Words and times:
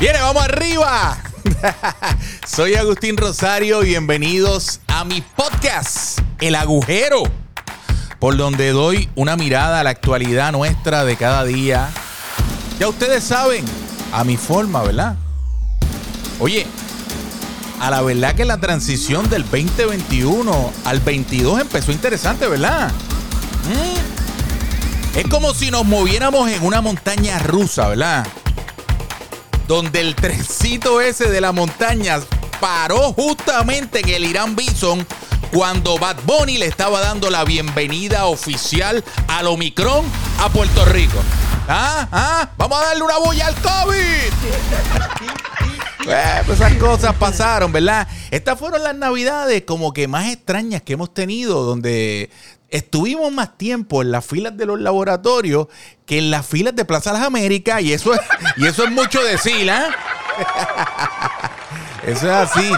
Viene, 0.00 0.20
vamos 0.20 0.44
arriba. 0.44 1.18
Soy 2.46 2.76
Agustín 2.76 3.16
Rosario 3.16 3.80
bienvenidos 3.80 4.78
a 4.86 5.04
mi 5.04 5.22
podcast, 5.22 6.20
El 6.40 6.54
Agujero, 6.54 7.24
por 8.20 8.36
donde 8.36 8.70
doy 8.70 9.08
una 9.16 9.36
mirada 9.36 9.80
a 9.80 9.82
la 9.82 9.90
actualidad 9.90 10.52
nuestra 10.52 11.04
de 11.04 11.16
cada 11.16 11.44
día. 11.44 11.88
Ya 12.78 12.86
ustedes 12.86 13.24
saben, 13.24 13.64
a 14.12 14.22
mi 14.22 14.36
forma, 14.36 14.84
¿verdad? 14.84 15.16
Oye, 16.38 16.64
a 17.80 17.90
la 17.90 18.00
verdad 18.00 18.36
que 18.36 18.44
la 18.44 18.58
transición 18.58 19.28
del 19.28 19.42
2021 19.42 20.72
al 20.84 21.00
22 21.00 21.60
empezó 21.60 21.90
interesante, 21.90 22.46
¿verdad? 22.46 22.92
¿Mm? 23.64 25.18
Es 25.18 25.26
como 25.26 25.52
si 25.54 25.72
nos 25.72 25.84
moviéramos 25.84 26.48
en 26.48 26.64
una 26.64 26.80
montaña 26.82 27.40
rusa, 27.40 27.88
¿verdad? 27.88 28.24
Donde 29.68 30.00
el 30.00 30.16
trencito 30.16 31.00
ese 31.02 31.30
de 31.30 31.42
la 31.42 31.52
montaña 31.52 32.18
paró 32.58 33.12
justamente 33.12 34.00
en 34.00 34.08
el 34.08 34.24
Irán 34.24 34.56
Bison 34.56 35.06
cuando 35.52 35.98
Bad 35.98 36.16
Bunny 36.24 36.56
le 36.56 36.66
estaba 36.66 37.00
dando 37.00 37.30
la 37.30 37.44
bienvenida 37.44 38.26
oficial 38.26 39.04
al 39.28 39.46
Omicron 39.46 40.04
a 40.40 40.48
Puerto 40.48 40.86
Rico. 40.86 41.18
¿Ah? 41.68 42.08
¿Ah? 42.10 42.50
Vamos 42.56 42.78
a 42.80 42.86
darle 42.86 43.02
una 43.02 43.18
bulla 43.18 43.46
al 43.46 43.54
COVID. 43.56 44.32
Eh, 46.10 46.42
pues 46.46 46.58
esas 46.58 46.72
cosas 46.74 47.14
pasaron, 47.16 47.70
¿verdad? 47.70 48.08
Estas 48.30 48.58
fueron 48.58 48.82
las 48.82 48.96
navidades 48.96 49.64
como 49.64 49.92
que 49.92 50.08
más 50.08 50.32
extrañas 50.32 50.80
que 50.80 50.94
hemos 50.94 51.12
tenido, 51.12 51.64
donde 51.64 52.30
estuvimos 52.68 53.32
más 53.32 53.56
tiempo 53.56 54.02
en 54.02 54.10
las 54.10 54.24
filas 54.24 54.56
de 54.56 54.66
los 54.66 54.80
laboratorios 54.80 55.68
que 56.06 56.18
en 56.18 56.30
las 56.30 56.46
filas 56.46 56.74
de 56.76 56.84
Plaza 56.84 57.12
Las 57.12 57.22
Américas 57.22 57.82
y 57.82 57.92
eso 57.92 58.14
es, 58.14 58.20
y 58.56 58.66
eso 58.66 58.84
es 58.84 58.90
mucho 58.90 59.22
decir, 59.22 59.68
¿eh? 59.68 59.86
Eso 62.06 62.26
es 62.26 62.32
así. 62.32 62.72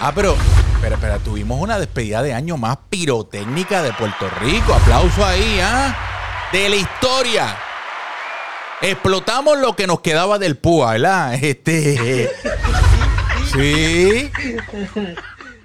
Ah, 0.00 0.12
pero, 0.14 0.34
espera, 0.74 0.94
espera, 0.94 1.18
tuvimos 1.18 1.60
una 1.60 1.78
despedida 1.78 2.22
de 2.22 2.32
año 2.32 2.56
más 2.56 2.78
pirotécnica 2.88 3.82
de 3.82 3.92
Puerto 3.92 4.30
Rico. 4.40 4.72
Aplauso 4.72 5.22
ahí, 5.26 5.60
¿ah? 5.60 5.94
De 6.52 6.70
la 6.70 6.76
historia. 6.76 7.56
Explotamos 8.80 9.58
lo 9.58 9.76
que 9.76 9.86
nos 9.86 10.00
quedaba 10.00 10.38
del 10.38 10.56
púa, 10.56 10.92
¿verdad? 10.92 11.34
Este. 11.34 12.30
Sí. 13.52 14.30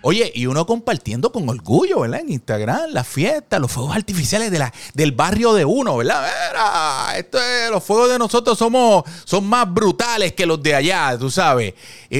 Oye, 0.07 0.31
y 0.35 0.45
uno 0.45 0.67
compartiendo 0.67 1.31
con 1.31 1.49
orgullo, 1.49 2.01
¿verdad? 2.01 2.19
En 2.19 2.31
Instagram, 2.31 2.91
las 2.91 3.07
fiestas, 3.07 3.59
los 3.59 3.71
fuegos 3.71 3.95
artificiales 3.95 4.51
de 4.51 4.59
la, 4.59 4.71
del 4.93 5.13
barrio 5.13 5.55
de 5.55 5.65
uno, 5.65 5.97
¿verdad? 5.97 6.21
Mira, 6.21 7.17
esto 7.17 7.39
es, 7.41 7.71
los 7.71 7.83
fuegos 7.83 8.11
de 8.11 8.19
nosotros 8.19 8.55
somos, 8.55 9.03
son 9.23 9.47
más 9.47 9.73
brutales 9.73 10.33
que 10.33 10.45
los 10.45 10.61
de 10.61 10.75
allá, 10.75 11.17
tú 11.17 11.31
sabes. 11.31 11.73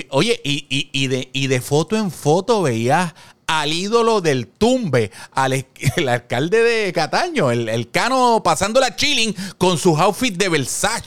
oye, 0.10 0.42
y, 0.44 1.08
de, 1.08 1.30
y 1.32 1.46
de 1.46 1.62
foto 1.62 1.96
en 1.96 2.10
foto 2.10 2.64
veías 2.64 3.14
al 3.46 3.72
ídolo 3.72 4.20
del 4.20 4.48
tumbe, 4.48 5.12
al 5.34 5.54
el 5.96 6.10
alcalde 6.10 6.64
de 6.64 6.92
Cataño, 6.92 7.52
el, 7.52 7.70
el 7.70 7.92
cano 7.92 8.42
pasando 8.44 8.80
la 8.80 8.96
chilling 8.96 9.36
con 9.60 9.78
sus 9.78 10.00
outfits 10.00 10.40
de 10.40 10.50
Versace. 10.50 11.04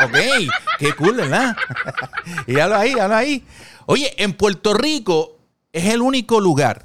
Ok, 0.00 0.16
qué 0.78 0.92
cool, 0.94 1.16
¿verdad? 1.16 1.56
y 2.46 2.52
lo 2.52 2.76
ahí, 2.76 2.92
lo 2.92 3.16
ahí. 3.16 3.44
Oye, 3.86 4.14
en 4.22 4.32
Puerto 4.34 4.74
Rico 4.74 5.39
es 5.72 5.86
el 5.86 6.02
único 6.02 6.40
lugar 6.40 6.84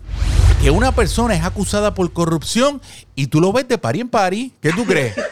que 0.62 0.70
una 0.70 0.94
persona 0.94 1.36
es 1.36 1.44
acusada 1.44 1.94
por 1.94 2.14
corrupción 2.14 2.82
y 3.16 3.28
tú 3.28 3.42
lo 3.42 3.52
ves 3.52 3.68
de 3.68 3.78
pari 3.78 4.02
en 4.02 4.10
pari. 4.10 4.54
¿Qué 4.62 4.72
tú 4.72 4.86
crees? 4.86 5.16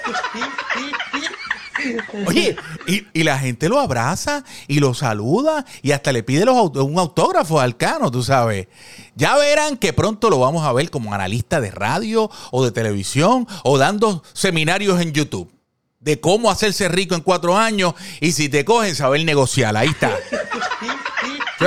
Oye, 2.27 2.55
y, 2.87 3.23
la 3.23 3.37
gente 3.37 3.67
lo 3.67 3.77
abraza 3.79 4.45
y 4.67 4.79
lo 4.79 4.93
saluda 4.93 5.65
y 5.81 5.91
hasta 5.91 6.13
le 6.13 6.23
pide 6.23 6.49
un 6.49 6.97
autógrafo 6.97 7.59
al 7.59 7.75
Cano, 7.75 8.09
tú 8.09 8.23
sabes. 8.23 8.67
Ya 9.15 9.35
verán 9.37 9.77
que 9.77 9.91
pronto 9.91 10.29
lo 10.29 10.39
vamos 10.39 10.65
a 10.65 10.71
ver 10.71 10.89
como 10.89 11.13
analista 11.13 11.59
de 11.59 11.71
radio 11.71 12.31
o 12.51 12.63
de 12.63 12.71
televisión 12.71 13.47
o 13.63 13.77
dando 13.77 14.23
seminarios 14.33 15.01
en 15.01 15.11
YouTube 15.11 15.51
de 15.99 16.19
cómo 16.19 16.49
hacerse 16.51 16.87
rico 16.89 17.15
en 17.15 17.21
cuatro 17.21 17.57
años 17.57 17.93
y 18.19 18.31
si 18.33 18.49
te 18.49 18.65
cogen 18.65 18.95
saber 18.95 19.23
negociar. 19.25 19.75
Ahí 19.75 19.89
está 19.89 20.17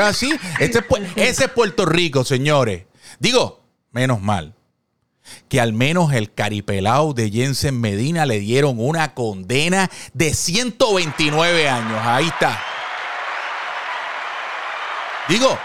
así? 0.03 0.33
Este 0.61 0.85
ese 1.17 1.45
es 1.45 1.51
Puerto 1.51 1.87
Rico, 1.87 2.25
señores. 2.25 2.85
Digo, 3.19 3.63
menos 3.93 4.21
mal 4.21 4.55
que 5.49 5.61
al 5.61 5.73
menos 5.73 6.13
el 6.13 6.33
caripelao 6.33 7.13
de 7.13 7.31
Jensen 7.31 7.81
Medina 7.81 8.27
le 8.27 8.39
dieron 8.39 8.77
una 8.79 9.15
condena 9.15 9.91
de 10.13 10.35
129 10.35 11.69
años. 11.69 12.01
Ahí 12.03 12.27
está. 12.27 12.61
Digo, 15.29 15.59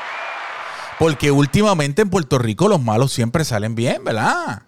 porque 0.97 1.31
últimamente 1.31 2.01
en 2.01 2.09
Puerto 2.09 2.37
Rico 2.39 2.67
los 2.67 2.81
malos 2.81 3.11
siempre 3.11 3.45
salen 3.45 3.75
bien, 3.75 4.03
¿verdad? 4.03 4.63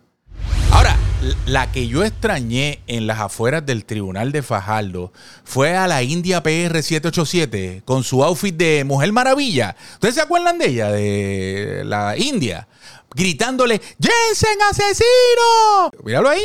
La 1.45 1.71
que 1.71 1.87
yo 1.87 2.03
extrañé 2.03 2.81
en 2.87 3.07
las 3.07 3.19
afueras 3.19 3.65
del 3.65 3.85
tribunal 3.85 4.31
de 4.31 4.43
Fajardo 4.43 5.11
fue 5.43 5.75
a 5.75 5.87
la 5.87 6.03
India 6.03 6.43
PR 6.43 6.81
787 6.81 7.83
con 7.85 8.03
su 8.03 8.23
outfit 8.23 8.55
de 8.55 8.83
Mujer 8.83 9.11
Maravilla. 9.11 9.75
¿Ustedes 9.93 10.15
se 10.15 10.21
acuerdan 10.21 10.57
de 10.57 10.67
ella, 10.67 10.91
de 10.91 11.83
la 11.85 12.17
India? 12.17 12.67
Gritándole, 13.15 13.79
Jensen 13.99 14.61
asesino. 14.69 15.91
Míralo 16.03 16.29
ahí. 16.29 16.43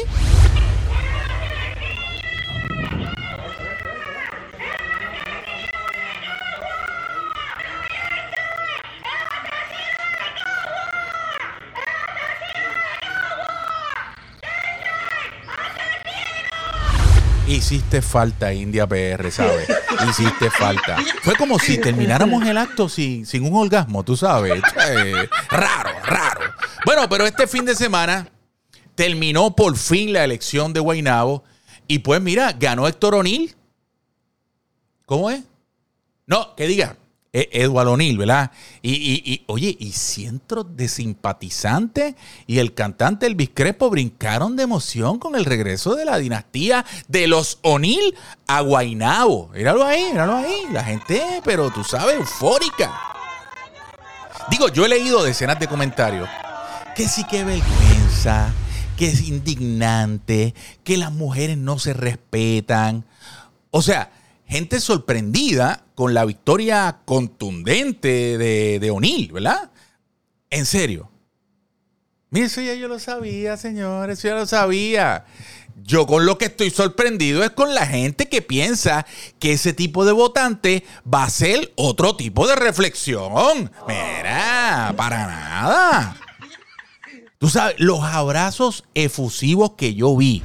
Hiciste 17.48 18.02
falta, 18.02 18.52
India 18.52 18.86
PR, 18.86 19.30
¿sabes? 19.32 19.66
Hiciste 20.08 20.50
falta. 20.50 20.98
Fue 21.22 21.34
como 21.34 21.58
si 21.58 21.78
termináramos 21.78 22.46
el 22.46 22.58
acto 22.58 22.90
sin, 22.90 23.24
sin 23.24 23.42
un 23.44 23.54
orgasmo, 23.54 24.04
tú 24.04 24.16
sabes. 24.18 24.60
raro, 25.48 25.90
raro. 26.04 26.52
Bueno, 26.84 27.08
pero 27.08 27.26
este 27.26 27.46
fin 27.46 27.64
de 27.64 27.74
semana 27.74 28.28
terminó 28.94 29.56
por 29.56 29.76
fin 29.78 30.12
la 30.12 30.24
elección 30.24 30.74
de 30.74 30.80
Guainabo. 30.80 31.42
Y 31.86 32.00
pues 32.00 32.20
mira, 32.20 32.52
ganó 32.52 32.86
Héctor 32.86 33.14
O'Neill. 33.14 33.54
¿Cómo 35.06 35.30
es? 35.30 35.42
No, 36.26 36.54
que 36.54 36.66
diga. 36.66 36.96
E, 37.32 37.48
Eduardo 37.52 37.92
O'Neill, 37.92 38.16
¿verdad? 38.16 38.50
Y, 38.82 39.42
oye, 39.46 39.76
y 39.78 39.92
cientos 39.92 40.76
de 40.76 40.88
simpatizantes 40.88 42.14
y 42.46 42.58
el 42.58 42.74
cantante 42.74 43.26
Elvis 43.26 43.50
Crespo 43.52 43.90
brincaron 43.90 44.56
de 44.56 44.62
emoción 44.62 45.18
con 45.18 45.34
el 45.36 45.44
regreso 45.44 45.94
de 45.94 46.04
la 46.04 46.18
dinastía 46.18 46.84
de 47.06 47.26
los 47.26 47.58
O'Neill 47.62 48.14
a 48.46 48.60
Guainabo. 48.62 49.48
Míralo 49.54 49.84
ahí, 49.84 50.04
míralo 50.10 50.36
ahí. 50.36 50.66
La 50.72 50.84
gente, 50.84 51.22
pero 51.44 51.70
tú 51.70 51.84
sabes, 51.84 52.16
eufórica. 52.16 52.92
Digo, 54.50 54.68
yo 54.68 54.86
he 54.86 54.88
leído 54.88 55.22
decenas 55.22 55.58
de 55.58 55.66
comentarios 55.66 56.28
que 56.96 57.06
sí 57.06 57.22
que 57.24 57.44
vergüenza, 57.44 58.52
que 58.96 59.06
es 59.06 59.28
indignante, 59.28 60.54
que 60.82 60.96
las 60.96 61.12
mujeres 61.12 61.56
no 61.56 61.78
se 61.78 61.92
respetan. 61.92 63.04
O 63.70 63.82
sea, 63.82 64.10
gente 64.48 64.80
sorprendida 64.80 65.84
con 65.94 66.14
la 66.14 66.24
victoria 66.24 67.00
contundente 67.04 68.38
de, 68.38 68.78
de 68.80 68.90
O'Neill, 68.90 69.30
¿verdad? 69.32 69.70
En 70.50 70.64
serio. 70.64 71.10
Mire, 72.30 72.46
eso 72.46 72.60
ya 72.60 72.74
yo 72.74 72.88
lo 72.88 72.98
sabía, 72.98 73.56
señores, 73.56 74.18
eso 74.18 74.28
ya 74.28 74.34
lo 74.34 74.46
sabía. 74.46 75.24
Yo 75.82 76.06
con 76.06 76.26
lo 76.26 76.38
que 76.38 76.46
estoy 76.46 76.70
sorprendido 76.70 77.44
es 77.44 77.50
con 77.50 77.74
la 77.74 77.86
gente 77.86 78.28
que 78.28 78.42
piensa 78.42 79.06
que 79.38 79.52
ese 79.52 79.72
tipo 79.72 80.04
de 80.04 80.12
votante 80.12 80.84
va 81.12 81.24
a 81.24 81.30
ser 81.30 81.72
otro 81.76 82.16
tipo 82.16 82.46
de 82.46 82.56
reflexión. 82.56 83.70
Mira, 83.86 84.92
para 84.96 85.26
nada. 85.26 86.16
Tú 87.38 87.48
sabes, 87.48 87.76
los 87.78 88.02
abrazos 88.02 88.84
efusivos 88.94 89.72
que 89.76 89.94
yo 89.94 90.16
vi 90.16 90.42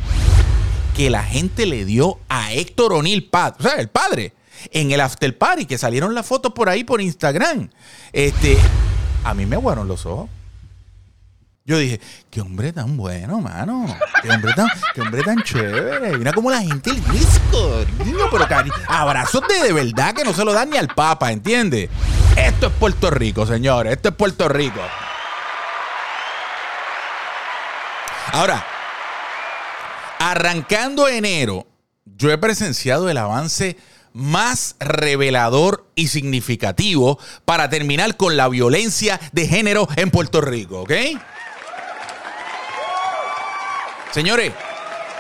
que 0.95 1.09
la 1.09 1.23
gente 1.23 1.65
le 1.65 1.85
dio 1.85 2.19
a 2.29 2.53
Héctor 2.53 2.93
O'Neill, 2.93 3.29
o 3.31 3.61
sea, 3.61 3.75
el 3.75 3.89
padre, 3.89 4.33
en 4.71 4.91
el 4.91 5.01
after 5.01 5.37
party, 5.37 5.65
que 5.65 5.77
salieron 5.77 6.13
las 6.13 6.25
fotos 6.25 6.53
por 6.53 6.69
ahí 6.69 6.83
por 6.83 7.01
Instagram. 7.01 7.69
Este, 8.11 8.57
a 9.23 9.33
mí 9.33 9.45
me 9.45 9.55
aguaron 9.55 9.87
los 9.87 10.05
ojos. 10.05 10.29
Yo 11.65 11.77
dije, 11.77 12.01
qué 12.29 12.41
hombre 12.41 12.73
tan 12.73 12.97
bueno, 12.97 13.39
mano. 13.39 13.85
Qué 14.21 14.29
hombre 14.29 14.53
tan, 14.53 14.67
qué 14.93 15.01
hombre 15.01 15.23
tan 15.23 15.41
chévere. 15.43 16.17
Mira 16.17 16.33
cómo 16.33 16.51
la 16.51 16.61
gente 16.61 16.89
el 16.89 17.01
disco, 17.11 17.85
niño, 18.03 18.25
pero 18.29 18.45
abrazos 18.89 19.41
de, 19.47 19.67
de 19.67 19.73
verdad 19.73 20.13
que 20.13 20.25
no 20.25 20.33
se 20.33 20.43
lo 20.43 20.51
dan 20.51 20.69
ni 20.69 20.77
al 20.77 20.89
Papa, 20.89 21.31
¿entiendes? 21.31 21.89
Esto 22.35 22.67
es 22.67 22.73
Puerto 22.73 23.09
Rico, 23.11 23.45
señores. 23.45 23.93
Esto 23.93 24.09
es 24.09 24.15
Puerto 24.15 24.49
Rico. 24.49 24.81
Ahora, 28.33 28.65
Arrancando 30.25 31.09
enero, 31.09 31.67
yo 32.05 32.31
he 32.31 32.37
presenciado 32.37 33.09
el 33.09 33.17
avance 33.17 33.75
más 34.13 34.77
revelador 34.79 35.85
y 35.95 36.07
significativo 36.07 37.19
para 37.43 37.69
terminar 37.69 38.15
con 38.15 38.37
la 38.37 38.47
violencia 38.47 39.19
de 39.33 39.49
género 39.49 39.85
en 39.97 40.11
Puerto 40.11 40.39
Rico, 40.39 40.83
¿ok? 40.83 40.93
Señores, 44.13 44.53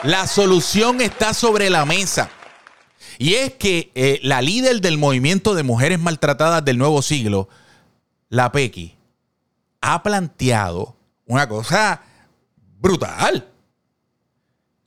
la 0.03 0.25
solución 0.25 1.01
está 1.01 1.33
sobre 1.33 1.69
la 1.69 1.83
mesa. 1.83 2.29
Y 3.17 3.33
es 3.33 3.55
que 3.55 3.91
eh, 3.95 4.21
la 4.23 4.41
líder 4.41 4.79
del 4.79 4.97
movimiento 4.97 5.53
de 5.53 5.63
mujeres 5.63 5.99
maltratadas 5.99 6.63
del 6.63 6.77
nuevo 6.77 7.01
siglo, 7.01 7.49
la 8.29 8.53
Pequi, 8.53 8.95
ha 9.81 10.01
planteado 10.01 10.95
una 11.25 11.49
cosa 11.49 12.03
brutal. 12.79 13.49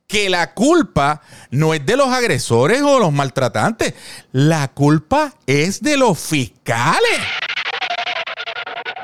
Que 0.06 0.30
la 0.30 0.54
culpa 0.54 1.20
no 1.50 1.74
es 1.74 1.84
de 1.84 1.96
los 1.96 2.08
agresores 2.08 2.82
o 2.82 2.98
los 2.98 3.12
maltratantes. 3.12 3.94
La 4.32 4.68
culpa 4.68 5.34
es 5.46 5.82
de 5.82 5.96
los 5.96 6.18
fiscales. 6.18 7.20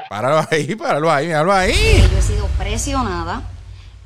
Páralo 0.09 0.47
ahí, 0.51 0.75
páralo 0.77 1.11
ahí, 1.11 1.29
páralo 1.29 1.53
ahí. 1.53 2.09
Yo 2.13 2.19
he 2.19 2.23
sido 2.23 2.47
presionada 2.59 3.43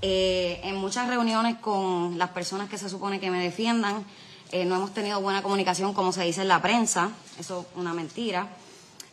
eh, 0.03 0.61
en 0.63 0.77
muchas 0.77 1.09
reuniones 1.09 1.57
con 1.57 2.17
las 2.17 2.31
personas 2.31 2.69
que 2.69 2.79
se 2.79 2.89
supone 2.89 3.19
que 3.19 3.31
me 3.31 3.43
defiendan. 3.43 4.05
Eh, 4.53 4.65
no 4.65 4.77
hemos 4.77 4.95
tenido 4.95 5.21
buena 5.21 5.43
comunicación, 5.43 5.93
como 5.95 6.13
se 6.13 6.23
dice 6.23 6.43
en 6.43 6.49
la 6.49 6.63
prensa. 6.63 7.11
Eso 7.39 7.67
es 7.69 7.77
una 7.77 7.93
mentira. 7.93 8.49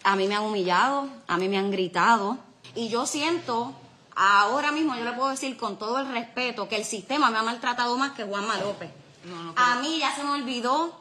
A 0.03 0.15
mí 0.15 0.27
me 0.27 0.35
han 0.35 0.43
humillado, 0.43 1.09
a 1.27 1.37
mí 1.37 1.49
me 1.49 1.57
han 1.57 1.71
gritado. 1.71 2.37
Y 2.75 2.89
yo 2.89 3.05
siento, 3.07 3.73
ahora 4.15 4.71
mismo 4.71 4.95
yo 4.95 5.03
le 5.03 5.13
puedo 5.13 5.29
decir 5.29 5.57
con 5.57 5.77
todo 5.77 5.99
el 5.99 6.07
respeto, 6.07 6.67
que 6.67 6.75
el 6.75 6.85
sistema 6.85 7.29
me 7.29 7.37
ha 7.37 7.43
maltratado 7.43 7.97
más 7.97 8.11
que 8.11 8.23
Juanma 8.23 8.57
López. 8.57 8.89
a 9.55 9.75
mí 9.81 9.99
ya 9.99 10.15
se 10.15 10.23
me 10.23 10.31
olvidó 10.31 10.99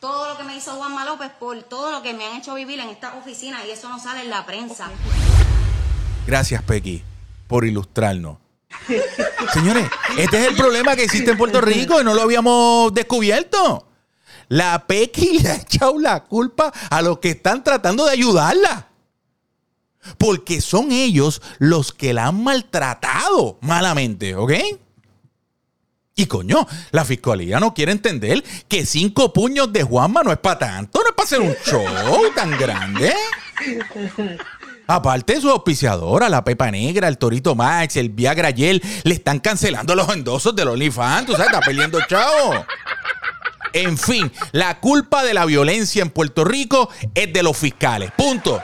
todo 0.00 0.28
lo 0.28 0.36
que 0.36 0.44
me 0.44 0.56
hizo 0.56 0.72
Juanma 0.72 1.04
López 1.04 1.30
por 1.38 1.60
todo 1.64 1.90
lo 1.90 2.02
que 2.02 2.14
me 2.14 2.24
han 2.26 2.36
hecho 2.36 2.54
vivir 2.54 2.78
en 2.80 2.88
esta 2.88 3.14
oficina 3.14 3.64
y 3.66 3.70
eso 3.70 3.88
no 3.88 3.98
sale 3.98 4.22
en 4.22 4.30
la 4.30 4.46
prensa. 4.46 4.88
Gracias, 6.26 6.62
Pequi, 6.62 7.02
por 7.46 7.64
ilustrarnos. 7.64 8.38
Señores, 9.52 9.88
este 10.16 10.40
es 10.40 10.48
el 10.48 10.56
problema 10.56 10.94
que 10.94 11.04
existe 11.04 11.30
en 11.30 11.38
Puerto 11.38 11.60
Rico 11.60 12.00
y 12.00 12.04
no 12.04 12.14
lo 12.14 12.22
habíamos 12.22 12.92
descubierto. 12.92 13.86
La 14.48 14.86
Pequi 14.86 15.40
le 15.40 15.50
ha 15.50 15.56
echado 15.56 15.98
la 15.98 16.24
culpa 16.24 16.72
a 16.90 17.02
los 17.02 17.18
que 17.18 17.30
están 17.30 17.64
tratando 17.64 18.04
de 18.06 18.12
ayudarla. 18.12 18.87
Porque 20.16 20.60
son 20.60 20.92
ellos 20.92 21.42
los 21.58 21.92
que 21.92 22.12
la 22.12 22.28
han 22.28 22.42
maltratado 22.42 23.58
malamente, 23.60 24.34
¿ok? 24.34 24.52
Y 26.18 26.26
coño, 26.26 26.66
la 26.90 27.04
fiscalía 27.04 27.60
no 27.60 27.74
quiere 27.74 27.92
entender 27.92 28.42
que 28.66 28.84
cinco 28.84 29.32
puños 29.32 29.72
de 29.72 29.84
Juanma 29.84 30.24
no 30.24 30.32
es 30.32 30.38
para 30.38 30.58
tanto, 30.58 31.00
no 31.00 31.10
es 31.10 31.14
para 31.14 31.24
hacer 31.24 31.40
un 31.40 31.54
show 31.64 31.84
tan 32.34 32.58
grande. 32.58 33.12
Aparte 34.88 35.34
de 35.34 35.40
su 35.40 35.48
auspiciadora, 35.48 36.28
la 36.28 36.42
Pepa 36.42 36.72
Negra, 36.72 37.06
el 37.06 37.18
Torito 37.18 37.54
Max, 37.54 37.96
el 37.96 38.08
Viagra 38.08 38.50
Yel, 38.50 38.82
le 39.04 39.14
están 39.14 39.38
cancelando 39.38 39.94
los 39.94 40.08
endosos 40.08 40.56
del 40.56 40.68
OnlyFans. 40.68 41.26
Tú 41.26 41.32
sabes, 41.32 41.48
está 41.48 41.60
peleando 41.60 42.00
chao. 42.08 42.66
En 43.72 43.96
fin, 43.96 44.32
la 44.50 44.80
culpa 44.80 45.22
de 45.22 45.34
la 45.34 45.44
violencia 45.44 46.02
en 46.02 46.10
Puerto 46.10 46.44
Rico 46.44 46.88
es 47.14 47.32
de 47.32 47.42
los 47.44 47.56
fiscales. 47.56 48.10
Punto. 48.16 48.60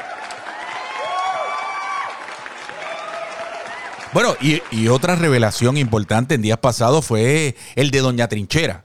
Bueno, 4.14 4.36
y, 4.40 4.88
otra 4.88 5.16
revelación 5.16 5.76
importante 5.76 6.36
en 6.36 6.42
días 6.42 6.58
pasados 6.58 7.04
fue 7.04 7.56
el 7.74 7.90
de 7.90 7.98
Doña 7.98 8.28
Trinchera. 8.28 8.84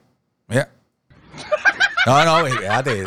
No, 2.05 2.25
no, 2.25 2.45
fíjate, 2.45 3.03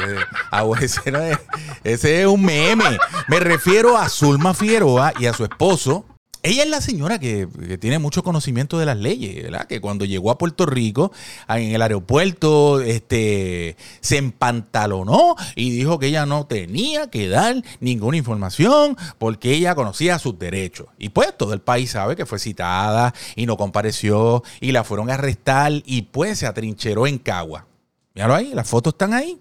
ese, 1.82 2.20
es 2.20 2.26
un 2.26 2.44
meme. 2.44 2.98
Me 3.26 3.40
refiero 3.40 3.98
a 3.98 4.08
Zulma 4.08 4.54
Figueroa 4.54 5.12
y 5.18 5.26
a 5.26 5.32
su 5.32 5.44
esposo, 5.44 6.04
ella 6.44 6.64
es 6.64 6.68
la 6.68 6.80
señora 6.80 7.20
que, 7.20 7.46
tiene 7.80 8.00
mucho 8.00 8.24
conocimiento 8.24 8.78
de 8.78 8.86
las 8.86 8.96
leyes, 8.96 9.44
¿verdad? 9.44 9.66
Que 9.68 9.80
cuando 9.80 10.04
llegó 10.04 10.32
a 10.32 10.38
Puerto 10.38 10.66
Rico, 10.66 11.12
en 11.48 11.72
el 11.72 11.82
aeropuerto, 11.82 12.80
este, 12.80 13.76
se 14.00 14.16
empantalonó 14.16 15.36
y 15.54 15.70
dijo 15.70 16.00
que 16.00 16.08
ella 16.08 16.26
no 16.26 16.46
tenía 16.46 17.08
que 17.10 17.28
dar 17.28 17.62
ninguna 17.78 18.16
información 18.16 18.96
porque 19.18 19.52
ella 19.52 19.76
conocía 19.76 20.18
sus 20.18 20.36
derechos. 20.36 20.88
Y 20.98 21.10
pues 21.10 21.36
todo 21.36 21.52
el 21.54 21.60
país 21.60 21.92
sabe 21.92 22.16
que 22.16 22.26
fue 22.26 22.40
citada 22.40 23.14
y 23.36 23.46
no 23.46 23.56
compareció 23.56 24.42
y 24.60 24.72
la 24.72 24.82
fueron 24.82 25.10
a 25.10 25.14
arrestar 25.14 25.72
y 25.84 26.02
pues 26.02 26.40
se 26.40 26.46
atrincheró 26.46 27.06
en 27.06 27.18
Cagua. 27.18 27.66
Míralo 28.14 28.34
ahí, 28.34 28.50
las 28.52 28.68
fotos 28.68 28.94
están 28.94 29.14
ahí. 29.14 29.38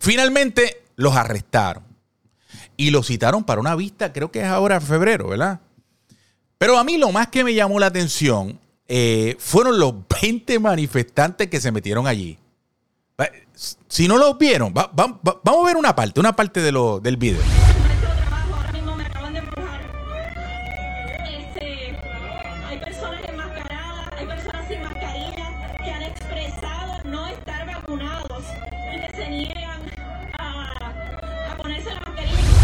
Finalmente 0.00 0.84
los 0.96 1.14
arrestaron 1.14 1.84
y 2.78 2.90
los 2.90 3.06
citaron 3.06 3.44
para 3.44 3.60
una 3.60 3.74
vista, 3.74 4.12
creo 4.12 4.30
que 4.30 4.40
es 4.40 4.46
ahora 4.46 4.76
en 4.76 4.82
febrero, 4.82 5.28
¿verdad? 5.28 5.60
Pero 6.58 6.78
a 6.78 6.84
mí 6.84 6.96
lo 6.96 7.12
más 7.12 7.28
que 7.28 7.44
me 7.44 7.54
llamó 7.54 7.78
la 7.78 7.86
atención 7.86 8.58
eh, 8.88 9.36
fueron 9.38 9.78
los 9.78 9.94
20 10.22 10.58
manifestantes 10.58 11.48
que 11.48 11.60
se 11.60 11.72
metieron 11.72 12.06
allí. 12.06 12.38
Si 13.88 14.06
no 14.06 14.18
los 14.18 14.36
vieron, 14.36 14.74
vamos 14.74 15.20
a 15.22 15.64
ver 15.64 15.76
una 15.76 15.96
parte, 15.96 16.20
una 16.20 16.36
parte 16.36 16.60
de 16.60 16.72
lo, 16.72 17.00
del 17.00 17.16
video. 17.16 17.40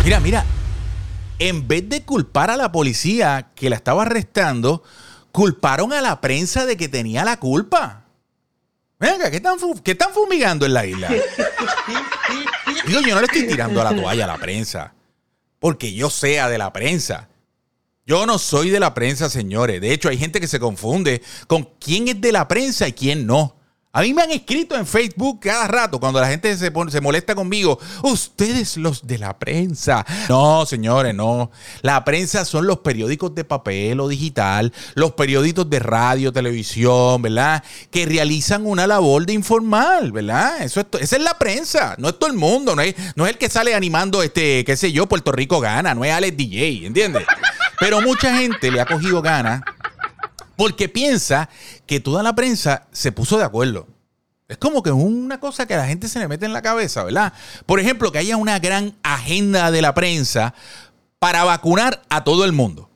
Mira, 0.04 0.20
mira, 0.20 0.44
en 1.48 1.66
vez 1.66 1.88
de 1.88 2.04
culpar 2.04 2.50
a 2.50 2.56
la 2.56 2.70
policía 2.70 3.50
que 3.56 3.68
la 3.68 3.76
estaba 3.76 4.02
arrestando, 4.02 4.84
culparon 5.32 5.92
a 5.92 6.00
la 6.00 6.20
prensa 6.20 6.66
de 6.66 6.76
que 6.76 6.88
tenía 6.88 7.24
la 7.24 7.38
culpa. 7.38 8.04
Venga, 9.00 9.28
¿qué 9.28 9.38
están, 9.38 9.56
¿qué 9.82 9.92
están 9.92 10.12
fumigando 10.12 10.66
en 10.66 10.74
la 10.74 10.86
isla? 10.86 11.08
Digo, 12.86 13.00
yo 13.00 13.14
no 13.14 13.20
le 13.20 13.26
estoy 13.26 13.48
tirando 13.48 13.80
a 13.80 13.84
la 13.84 13.96
toalla 13.96 14.24
a 14.24 14.28
la 14.28 14.38
prensa, 14.38 14.94
porque 15.58 15.92
yo 15.92 16.10
sea 16.10 16.48
de 16.48 16.58
la 16.58 16.72
prensa. 16.72 17.28
Yo 18.06 18.24
no 18.24 18.38
soy 18.38 18.70
de 18.70 18.78
la 18.78 18.94
prensa, 18.94 19.28
señores. 19.28 19.80
De 19.80 19.92
hecho, 19.92 20.08
hay 20.08 20.18
gente 20.18 20.40
que 20.40 20.48
se 20.48 20.60
confunde 20.60 21.22
con 21.48 21.68
quién 21.80 22.06
es 22.06 22.20
de 22.20 22.30
la 22.30 22.46
prensa 22.46 22.86
y 22.86 22.92
quién 22.92 23.26
no. 23.26 23.56
A 23.94 24.00
mí 24.00 24.14
me 24.14 24.22
han 24.22 24.30
escrito 24.30 24.74
en 24.74 24.86
Facebook 24.86 25.40
cada 25.42 25.68
rato 25.68 26.00
cuando 26.00 26.18
la 26.18 26.28
gente 26.28 26.56
se, 26.56 26.72
se 26.88 27.00
molesta 27.02 27.34
conmigo. 27.34 27.78
Ustedes 28.02 28.78
los 28.78 29.06
de 29.06 29.18
la 29.18 29.38
prensa. 29.38 30.06
No, 30.30 30.64
señores, 30.64 31.14
no. 31.14 31.50
La 31.82 32.02
prensa 32.02 32.46
son 32.46 32.66
los 32.66 32.78
periódicos 32.78 33.34
de 33.34 33.44
papel 33.44 34.00
o 34.00 34.08
digital, 34.08 34.72
los 34.94 35.12
periódicos 35.12 35.68
de 35.68 35.78
radio, 35.78 36.32
televisión, 36.32 37.20
¿verdad? 37.20 37.62
Que 37.90 38.06
realizan 38.06 38.64
una 38.64 38.86
labor 38.86 39.26
de 39.26 39.34
informar, 39.34 40.10
¿verdad? 40.10 40.62
Eso 40.62 40.80
es, 40.80 40.86
esa 40.98 41.16
es 41.16 41.22
la 41.22 41.38
prensa. 41.38 41.94
No 41.98 42.08
es 42.08 42.18
todo 42.18 42.30
el 42.30 42.36
mundo. 42.36 42.74
No 42.74 42.80
es, 42.80 42.94
no 43.14 43.26
es 43.26 43.32
el 43.32 43.38
que 43.38 43.50
sale 43.50 43.74
animando, 43.74 44.22
este, 44.22 44.64
qué 44.64 44.74
sé 44.74 44.90
yo, 44.90 45.06
Puerto 45.06 45.32
Rico 45.32 45.60
gana. 45.60 45.94
No 45.94 46.02
es 46.02 46.12
Alex 46.12 46.34
DJ, 46.34 46.86
¿entiendes? 46.86 47.26
Pero 47.78 48.00
mucha 48.00 48.34
gente 48.38 48.70
le 48.70 48.80
ha 48.80 48.86
cogido 48.86 49.20
ganas 49.20 49.60
porque 50.62 50.88
piensa 50.88 51.48
que 51.86 51.98
toda 51.98 52.22
la 52.22 52.36
prensa 52.36 52.86
se 52.92 53.10
puso 53.10 53.36
de 53.36 53.42
acuerdo. 53.42 53.88
Es 54.46 54.58
como 54.58 54.80
que 54.84 54.90
es 54.90 54.94
una 54.94 55.40
cosa 55.40 55.66
que 55.66 55.74
a 55.74 55.78
la 55.78 55.88
gente 55.88 56.06
se 56.06 56.20
le 56.20 56.28
mete 56.28 56.46
en 56.46 56.52
la 56.52 56.62
cabeza, 56.62 57.02
¿verdad? 57.02 57.32
Por 57.66 57.80
ejemplo, 57.80 58.12
que 58.12 58.18
haya 58.18 58.36
una 58.36 58.60
gran 58.60 58.94
agenda 59.02 59.72
de 59.72 59.82
la 59.82 59.92
prensa 59.92 60.54
para 61.18 61.42
vacunar 61.42 62.04
a 62.10 62.22
todo 62.22 62.44
el 62.44 62.52
mundo. 62.52 62.90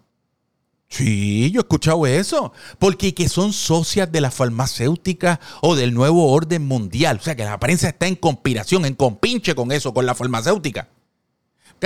Sí, 0.89 1.51
yo 1.51 1.59
he 1.59 1.63
escuchado 1.63 2.07
eso. 2.07 2.53
Porque 2.79 3.15
que 3.15 3.29
son 3.29 3.53
socias 3.53 4.13
de 4.13 4.21
la 4.21 4.31
farmacéutica 4.31 5.41
o 5.61 5.75
del 5.75 5.93
nuevo 5.93 6.31
orden 6.31 6.65
mundial. 6.65 7.17
O 7.21 7.25
sea, 7.25 7.35
que 7.35 7.45
la 7.45 7.59
prensa 7.59 7.89
está 7.89 8.07
en 8.07 8.15
conspiración, 8.15 8.85
en 8.85 8.95
compinche 8.95 9.57
con 9.57 9.73
eso, 9.73 9.93
con 9.93 10.07
la 10.07 10.15
farmacéutica. 10.15 10.89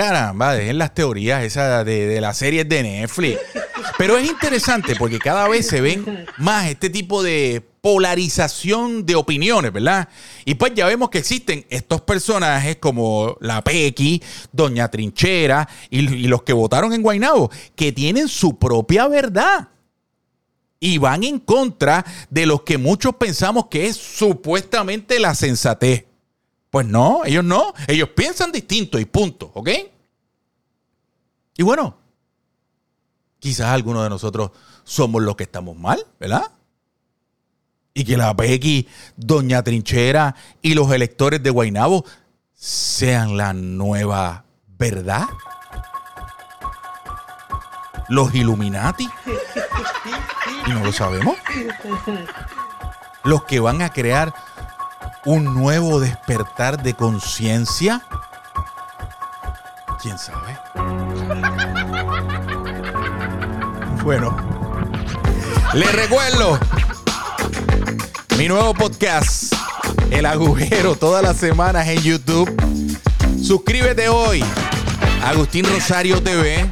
Caramba, 0.01 0.55
dejen 0.55 0.79
las 0.79 0.95
teorías 0.95 1.43
esas 1.43 1.85
de, 1.85 2.19
las 2.19 2.35
series 2.35 2.67
de 2.67 2.81
Netflix. 2.81 3.37
Pero 3.99 4.17
es 4.17 4.27
interesante 4.27 4.95
porque 4.95 5.19
cada 5.19 5.47
vez 5.47 5.67
se 5.67 5.79
ven 5.79 6.25
más 6.39 6.67
este 6.71 6.89
tipo 6.89 7.21
de 7.21 7.63
polarización 7.81 9.05
de 9.05 9.13
opiniones, 9.13 9.71
¿verdad? 9.71 10.09
Y 10.43 10.55
pues 10.55 10.73
ya 10.73 10.87
vemos 10.87 11.11
que 11.11 11.19
existen 11.19 11.67
estos 11.69 12.01
personajes 12.01 12.77
como 12.77 13.37
la 13.41 13.63
Pequi, 13.63 14.23
Doña 14.51 14.89
Trinchera 14.89 15.69
y, 15.91 16.01
los 16.01 16.41
que 16.41 16.53
votaron 16.53 16.93
en 16.93 17.03
Guaynabo, 17.03 17.51
que 17.75 17.91
tienen 17.91 18.27
su 18.27 18.57
propia 18.57 19.07
verdad 19.07 19.69
y 20.79 20.97
van 20.97 21.23
en 21.23 21.37
contra 21.37 22.03
de 22.31 22.47
los 22.47 22.63
que 22.63 22.79
muchos 22.79 23.17
pensamos 23.17 23.67
que 23.67 23.85
es 23.85 23.97
supuestamente 23.97 25.19
la 25.19 25.35
sensatez. 25.35 26.05
Pues 26.71 26.87
no, 26.87 27.23
ellos 27.25 27.43
no, 27.43 27.73
ellos 27.87 28.09
piensan 28.15 28.51
distinto 28.51 28.97
y 28.97 29.05
punto, 29.05 29.51
¿ok? 29.53 29.69
Y 31.57 31.63
bueno, 31.63 31.95
quizás 33.37 33.67
algunos 33.67 34.01
de 34.03 34.09
nosotros 34.09 34.49
somos 34.83 35.21
los 35.21 35.35
que 35.35 35.43
estamos 35.43 35.77
mal, 35.77 36.03
¿verdad? 36.19 36.49
y 37.93 38.03
que 38.03 38.17
la 38.17 38.35
Pequi, 38.35 38.87
Doña 39.15 39.63
Trinchera 39.63 40.35
y 40.61 40.73
los 40.73 40.91
electores 40.91 41.43
de 41.43 41.49
Guainabo 41.49 42.05
sean 42.53 43.37
la 43.37 43.53
nueva 43.53 44.45
verdad? 44.77 45.27
¿Los 48.09 48.33
Illuminati? 48.33 49.09
¿Y 50.67 50.69
no 50.71 50.83
lo 50.83 50.91
sabemos? 50.91 51.37
¿Los 53.23 53.43
que 53.43 53.59
van 53.59 53.81
a 53.81 53.91
crear 53.91 54.33
un 55.25 55.53
nuevo 55.53 55.99
despertar 55.99 56.81
de 56.81 56.93
conciencia? 56.93 58.01
¿Quién 60.01 60.17
sabe? 60.17 60.57
Bueno, 64.03 64.35
les 65.75 65.93
recuerdo 65.93 66.57
mi 68.35 68.47
nuevo 68.47 68.73
podcast, 68.73 69.53
El 70.09 70.25
Agujero, 70.25 70.95
todas 70.95 71.21
las 71.21 71.37
semanas 71.37 71.87
en 71.87 72.01
YouTube. 72.01 72.49
Suscríbete 73.45 74.09
hoy, 74.09 74.43
Agustín 75.23 75.65
Rosario 75.71 76.19
TV. 76.23 76.67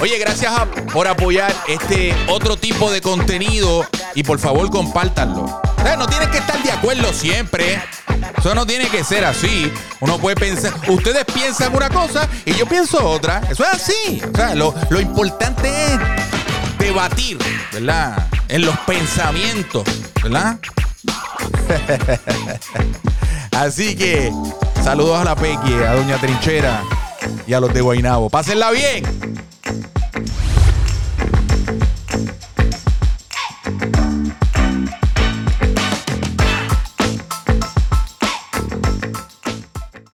Oye, 0.00 0.18
gracias 0.18 0.52
a- 0.58 0.66
por 0.92 1.06
apoyar 1.06 1.54
este 1.68 2.12
otro 2.26 2.56
tipo 2.56 2.90
de 2.90 3.00
contenido 3.00 3.86
y 4.16 4.24
por 4.24 4.40
favor 4.40 4.70
compártanlo. 4.70 5.60
No 5.96 6.06
tienes 6.06 6.28
que 6.28 6.38
estar 6.38 6.62
de 6.62 6.70
acuerdo 6.70 7.12
siempre. 7.12 7.82
Eso 8.36 8.54
no 8.54 8.66
tiene 8.66 8.88
que 8.88 9.02
ser 9.02 9.24
así. 9.24 9.72
Uno 10.00 10.18
puede 10.18 10.36
pensar, 10.36 10.72
ustedes 10.88 11.24
piensan 11.24 11.74
una 11.74 11.88
cosa 11.88 12.28
y 12.44 12.54
yo 12.54 12.66
pienso 12.66 13.04
otra. 13.04 13.42
Eso 13.50 13.64
es 13.64 13.70
así. 13.70 14.22
O 14.32 14.36
sea, 14.36 14.54
lo, 14.54 14.74
lo 14.90 15.00
importante 15.00 15.68
es 15.68 15.98
debatir, 16.78 17.38
¿verdad? 17.72 18.28
En 18.48 18.64
los 18.64 18.78
pensamientos, 18.80 19.84
¿verdad? 20.22 20.58
Así 23.52 23.96
que 23.96 24.32
saludos 24.82 25.20
a 25.20 25.24
la 25.24 25.34
Pequi, 25.34 25.74
a 25.74 25.94
Doña 25.94 26.16
Trinchera 26.18 26.82
y 27.46 27.52
a 27.52 27.60
los 27.60 27.74
de 27.74 27.80
Guainabo. 27.80 28.30
Pásenla 28.30 28.70
bien. 28.70 29.27